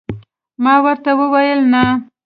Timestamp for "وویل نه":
1.19-1.83